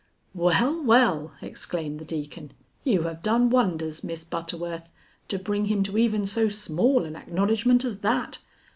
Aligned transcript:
"Well, 0.33 0.81
well!" 0.81 1.35
exclaimed 1.43 1.99
the 1.99 2.05
Deacon, 2.05 2.53
"you 2.83 3.03
have 3.03 3.21
done 3.21 3.51
wonders, 3.51 4.03
Miss 4.03 4.23
Butterworth, 4.23 4.89
to 5.27 5.37
bring 5.37 5.65
him 5.65 5.83
to 5.83 5.95
even 5.95 6.25
so 6.25 6.49
small 6.49 7.05
an 7.05 7.15
acknowledgment 7.15 7.85
as 7.85 7.99
that! 7.99 8.39